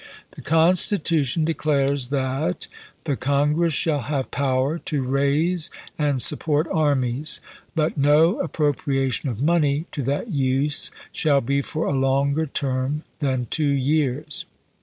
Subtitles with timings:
[0.31, 4.79] The Constitu tion declares that i The Congress shall have power...
[4.79, 7.39] to raise and support armies;
[7.75, 13.03] but no appro priation of money to that use shall be for a longer term
[13.19, 14.45] than two years.'